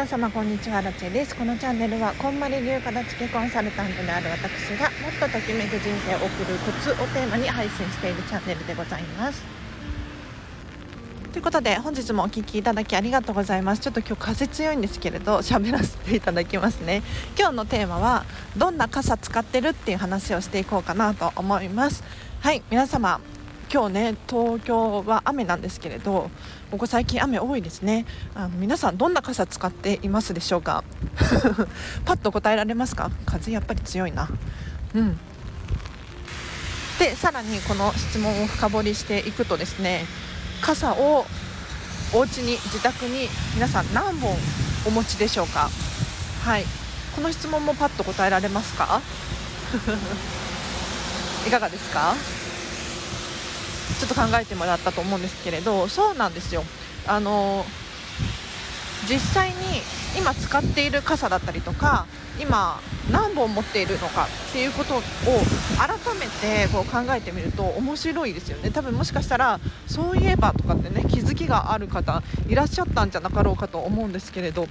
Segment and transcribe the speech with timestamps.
[0.00, 1.36] 皆様こんにちはラチェです。
[1.36, 9.42] このチャンネルはこんまり流片付けコンサルタントである私がもっとときめく人生を送るコツをテーマに配信しているチャンネルでございます。
[11.34, 13.82] ということで本日もお聴きいただきありがとうございます。
[13.82, 17.02] ちょっと今日風強いんですけれど喋らせていただきますね。
[17.38, 18.24] 今日のテーマは
[18.56, 22.02] どんな傘使ってるっていう話をしていこうかなと思います。
[22.40, 23.20] はい皆様
[23.72, 26.28] 今日ね東京は雨なんですけれど
[26.72, 28.04] ここ最近雨多いですね。
[28.34, 30.82] あの皆さんどんな傘使っていますでしょうか？
[32.04, 33.10] パッと答えられますか？
[33.26, 34.28] 風やっぱり強いな。
[34.94, 35.18] うん。
[36.98, 40.04] でさらにこの質問を深掘りしていくとですね
[40.60, 41.24] 傘を
[42.12, 44.36] お家に自宅に皆さん何本
[44.86, 45.70] お持ちでしょうか？
[46.44, 46.64] はい。
[47.14, 49.00] この質問もパッと答えられますか？
[51.46, 52.14] いかがですか？
[53.98, 56.64] ちょっと考えてもらったと思うんですけれどそうなんですよ。
[57.06, 57.64] あの
[59.08, 59.54] 実際に
[60.18, 62.06] 今使っている傘だったりとか
[62.38, 68.70] 今何本持っているのかっていうことを改めてこう考えてみると面白いですよね。
[68.70, 74.68] 多分もしかしたらそういえばとかってね気づきがある方いらっしゃったんじゃなかろうかと思うんですけれど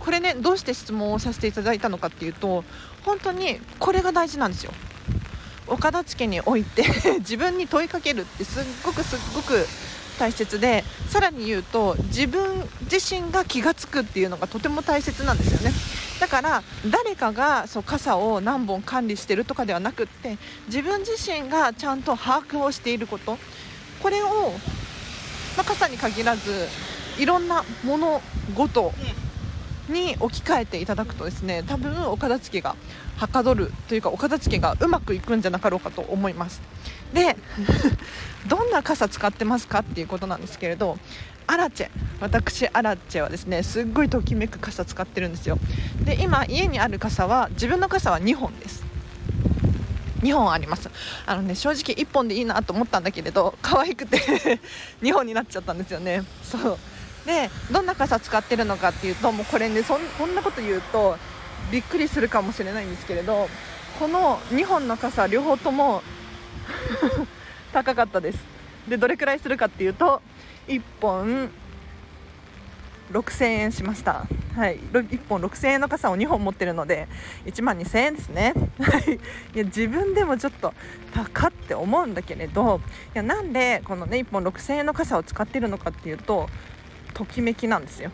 [0.00, 2.64] これねどうして質問をさせていただいたのかっていうと
[3.04, 4.72] 本当にこれが大事なんですよ。
[5.66, 6.84] 岡田付において
[7.20, 9.66] 自分に問いかけるってすっごくすっごく
[10.18, 15.72] 大切でさらに言うと自分自身が気が付くっていうのがとても大切なんですよね。
[16.20, 23.38] だから誰かがそう傘を何本管理してるとかではなくって自分自身がちゃんと把握をしていること。
[24.02, 24.52] これを、
[25.56, 26.68] まあ、傘に限らず
[27.18, 28.20] いろんな物
[28.56, 28.92] 事
[29.88, 32.76] に置き換えていただくとですね多分お片付けが
[33.16, 36.60] はかどるというかお片付けがうまくいくんじゃなかろうかと思います。
[37.12, 37.36] で
[38.48, 40.98] どんな傘使ってますかっていうことなんですけれど
[41.46, 45.58] アラチェ私アラチェはですねすっごいときめく傘使ってるんですよ。
[46.04, 48.84] で今家にある傘は自分の傘は2本です。
[50.22, 50.88] 2本あります。
[51.26, 54.18] あのね正直1本でいいなと思ったんだけれど可愛くて
[55.02, 56.22] 2本になっちゃったんですよね。
[56.42, 56.78] そう。
[57.26, 61.16] でどんな傘使ってるのかっていうともうこれねそんこんなこと言うと
[61.70, 63.48] びっくりするかもしれないんですけれど
[63.98, 66.02] この2本の傘両方とも
[67.72, 68.38] 高かったです。
[68.88, 70.20] でどれくらいするかっていうと
[70.66, 71.50] 1本
[73.12, 74.26] 6000円しました。
[74.56, 74.78] はい。
[74.78, 77.08] 1本6000円の傘を2本持ってるので
[77.46, 78.54] 1万2000円ですね。
[79.54, 79.58] い。
[79.58, 80.72] や自分でもちょっと
[81.14, 82.80] 高って思うんだけれど
[83.14, 86.48] いやなんでこのね1本6000円の傘を使ってるのかっていうと
[87.14, 88.10] ときめきなんですよ。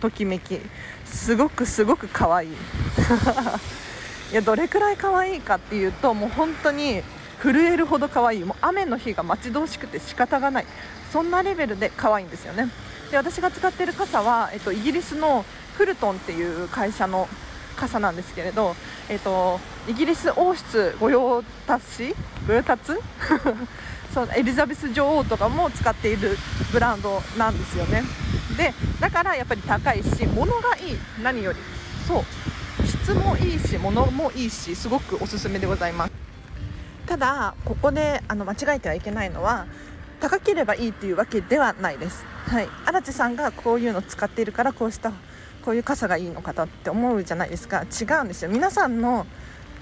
[0.00, 0.60] ときめき。
[1.04, 2.48] すごくすごく可愛い。
[4.32, 7.02] いやどれくらい可愛いかっていうともう本当に
[7.42, 8.44] 震えるほど可愛い。
[8.44, 10.66] もう雨の日が待ち遠しくて仕方がない。
[11.12, 12.68] そんなレベルで可愛いんですよね。
[13.10, 15.44] で私が使っている傘は、えっと、イギリスの
[15.76, 17.28] フルトンっていう会社の
[17.76, 18.74] 傘なんですけれど、
[19.08, 22.14] えっと、イギリス王室御用達？
[22.46, 22.92] 御用達？
[24.18, 26.36] そうエリザベス女王とかも使っている
[26.72, 28.02] ブランドなんですよね。
[28.56, 31.58] でだからやっぱり高いし物がいい何より。
[32.08, 32.24] そう。
[32.84, 36.12] 質もいいし物もいいしすごくおすすめでございます。
[37.06, 39.66] ただここであの間違えてはいけないのは
[40.18, 42.24] 高ければいいっていうわけではないです。
[42.46, 42.68] はい。
[42.86, 45.12] 荒地さんがこういうの使っているからこうした
[45.64, 47.84] こういう傘がいいのかとって思うじゃないですか。
[47.84, 48.50] 違うんですよ。
[48.50, 49.26] 皆さんの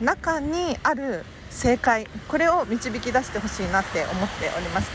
[0.00, 2.06] 中にある正解。
[2.28, 4.90] これを導き出してほしいなって思っております。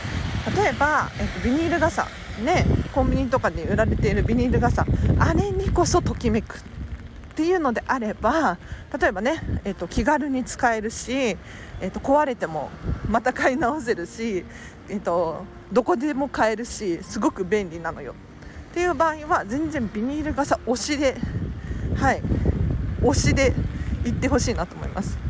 [0.56, 2.06] 例えば、えっと、ビニール傘。
[2.44, 4.86] ねコンビニとかで売られているビニール傘。
[5.18, 6.60] あれにこそときめくっ
[7.34, 8.58] ていうのであれば
[8.98, 11.36] 例えばね、えっと、気軽に使えるし、え
[11.86, 12.70] っと、壊れても
[13.08, 14.44] また買い直せるし、
[14.88, 18.14] えっと、どこでも買えるしすごく便利なのよ。
[18.70, 21.16] っていう場合は全然ビニール傘推しで
[21.96, 22.22] はい
[23.02, 23.52] 推しで
[24.04, 25.29] 行ってほしいなと思います。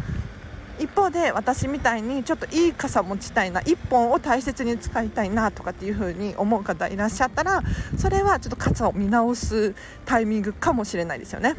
[0.80, 7.62] 一方で私みたいにちょっといい傘持ちたいな1本を大切に使いたいなとかっていう風に思う方いらっしゃったら
[7.98, 9.74] それはちょっと傘を見直す
[10.06, 11.54] タイミングかもしれないですよね。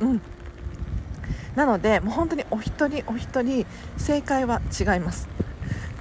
[0.00, 0.20] うん。
[1.54, 3.64] なのでもう本当にお一人お一人
[3.96, 5.28] 正解は違います。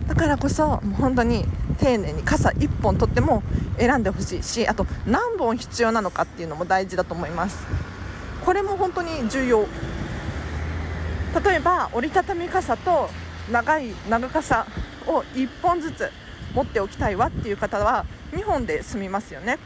[0.07, 1.45] だからこそもう本当に
[1.77, 3.43] 丁寧に傘1本取っても
[3.77, 7.63] 選んでほしいしあと何本必要なのかっていうのも大事だと思います。
[8.43, 9.67] これも本当に重要。
[11.41, 13.09] 例えば折りたたみ傘と
[13.51, 14.67] 長い長傘
[15.07, 16.11] を1本ずつ
[16.53, 19.57] 持っておきたいわっていう方は2本で済みますよね。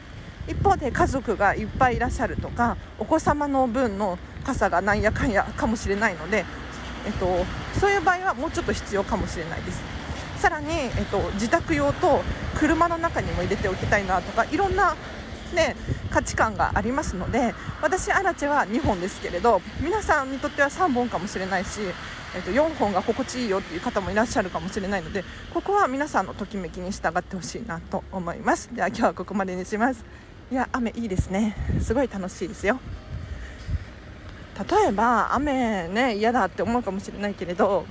[0.48, 6.46] 一方で家族がいっぱいいらっしゃるとかお子様の分の傘がなんやかんやかもしれないので、
[7.06, 7.44] えっと、
[7.78, 9.82] そういう場合はもうちょっと必要かもしれないです。
[10.38, 12.22] さらに、えっと、自宅用と
[12.58, 14.96] 車の中にも入れておきたいなとかいろんな
[15.54, 15.76] ね、
[16.10, 21.80] 価値観がありますので私、アラチェは2本ですけれど皆さんにとっては3本かもしれないし、
[22.34, 25.24] えー、と4本が心地いいよっていう方もいらっしゃるかもしれないので
[25.54, 28.74] ここは皆さんのときめきに従ってほしいなと思います。
[28.74, 30.04] では今日はここまでにします。
[30.50, 31.56] いや雨いいですね。
[31.80, 32.78] すごい楽しいですよ。
[34.58, 37.86] 例えば雨ね嫌だって思うかもしれないけれど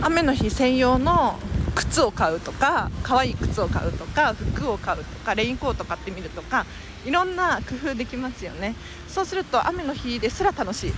[0.00, 1.38] 雨の日専用の
[1.78, 6.66] 靴を買うとか可愛い靴を買うとか服を買うとかレインコート買ってみるとか
[7.06, 8.74] いろんな工夫できますよね。
[9.06, 10.94] そうすると雨の日ですら楽しい、う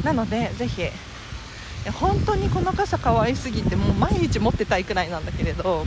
[0.00, 0.82] ん、なのでぜひ
[2.00, 5.84] 本当にこの傘可愛すぎてもう毎日持ってたいくらいなんだけれど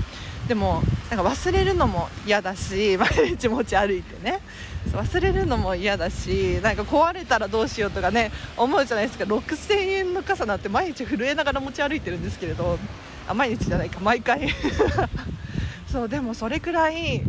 [0.47, 4.41] でもなんか忘れるのも嫌だし 毎日持ち歩いてね。
[4.93, 9.25] 忘れるのも嫌だしなんか壊れたらどうしようとかね思うじゃないですか。
[9.25, 12.79] 6000円の傘なんて毎日震えながら持ち歩いてるんですけれど
[13.27, 14.49] あ毎日じゃないか毎回。
[15.91, 17.21] そうでもそれくらい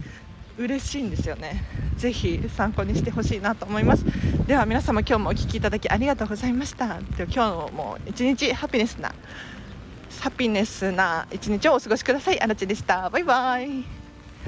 [0.58, 1.64] 嬉しいんですよね。
[1.96, 4.04] ぜひ参考にしてほしいなと思います。
[4.46, 6.86] では皆様今日もお聴きいただきありがとうございました。
[7.16, 9.12] では今日も一日ハピネスな
[10.20, 12.40] ハピネスな一日をお過ごしください。
[12.40, 13.08] あらちでした。
[13.10, 13.84] バイバイ。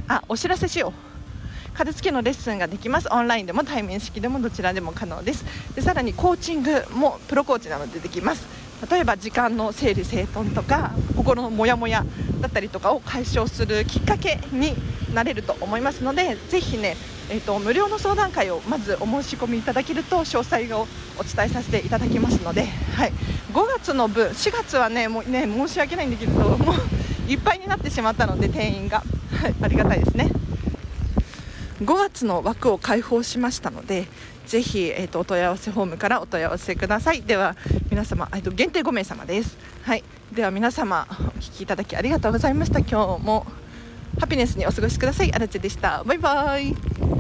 [0.09, 1.77] あお知らせしよう。
[1.77, 3.09] 片付けのレッスンができます。
[3.11, 5.45] オンラインでも対面式でもどちらでも可能です。
[5.75, 8.60] でさらにコーチングもプロコーチなのでできます。
[8.89, 12.05] 例えば時間の整理整頓とか心のモヤモヤ
[12.41, 14.75] だったりとかを解消するきっかけに
[15.15, 16.97] なれると思いますのでぜひね、
[17.31, 20.87] えーと、無料の相談会をまずお申し込みいただけると詳細を
[21.19, 22.67] お伝えさせていただきますので、
[22.97, 23.13] はい、
[23.53, 29.03] 5月の分4月はねもうね申し訳ないんだけどもういっぱいになってしまったので定員が、
[29.33, 30.31] はい、ありがたいですね。
[31.81, 34.07] 5月の枠を開放しましたので
[34.51, 37.23] ぜひ、えーと、お問い合わせフォームからお問い合わせください。
[37.23, 37.55] では
[37.89, 39.57] 皆様、えーと、限定5名様です。
[39.85, 40.03] はい。
[40.33, 42.81] では皆様お聞きいただきありがとうございました。
[42.81, 43.47] 今日も
[44.19, 45.33] ハピネスにお過ごしください。
[45.33, 46.03] あらちでした。
[46.03, 47.20] バイバイ。